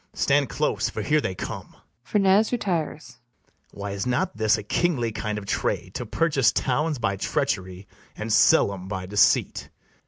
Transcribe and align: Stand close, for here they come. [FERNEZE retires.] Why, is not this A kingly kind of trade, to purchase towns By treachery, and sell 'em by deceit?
Stand 0.15 0.49
close, 0.49 0.89
for 0.89 1.03
here 1.03 1.21
they 1.21 1.35
come. 1.35 1.75
[FERNEZE 2.05 2.51
retires.] 2.51 3.19
Why, 3.69 3.91
is 3.91 4.07
not 4.07 4.35
this 4.35 4.57
A 4.57 4.63
kingly 4.63 5.11
kind 5.11 5.37
of 5.37 5.45
trade, 5.45 5.93
to 5.93 6.07
purchase 6.07 6.51
towns 6.51 6.97
By 6.97 7.17
treachery, 7.17 7.87
and 8.15 8.33
sell 8.33 8.73
'em 8.73 8.87
by 8.87 9.05
deceit? 9.05 9.69